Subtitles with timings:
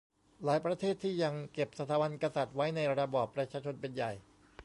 [0.43, 4.11] หลายประเทศที่ยังเก็บสถาบันกษัตริย์ไว้ในระบอบประชาชนเป็นใหญ่